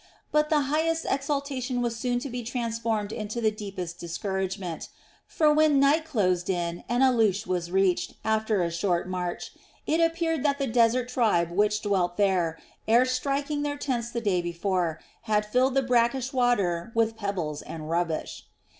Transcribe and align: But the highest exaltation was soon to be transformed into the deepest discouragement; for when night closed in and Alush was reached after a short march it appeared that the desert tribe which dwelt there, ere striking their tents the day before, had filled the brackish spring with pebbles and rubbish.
But 0.31 0.49
the 0.49 0.61
highest 0.61 1.05
exaltation 1.07 1.79
was 1.79 1.95
soon 1.95 2.17
to 2.21 2.29
be 2.31 2.41
transformed 2.41 3.11
into 3.11 3.39
the 3.39 3.51
deepest 3.51 3.99
discouragement; 3.99 4.89
for 5.27 5.53
when 5.53 5.79
night 5.79 6.05
closed 6.05 6.49
in 6.49 6.83
and 6.89 7.03
Alush 7.03 7.45
was 7.45 7.69
reached 7.69 8.15
after 8.25 8.63
a 8.63 8.71
short 8.71 9.07
march 9.07 9.51
it 9.85 9.99
appeared 9.99 10.41
that 10.41 10.57
the 10.57 10.65
desert 10.65 11.07
tribe 11.07 11.51
which 11.51 11.81
dwelt 11.83 12.17
there, 12.17 12.57
ere 12.87 13.05
striking 13.05 13.61
their 13.61 13.77
tents 13.77 14.09
the 14.09 14.21
day 14.21 14.41
before, 14.41 14.99
had 15.29 15.45
filled 15.45 15.75
the 15.75 15.83
brackish 15.83 16.29
spring 16.29 16.89
with 16.95 17.15
pebbles 17.15 17.61
and 17.61 17.87
rubbish. 17.87 18.47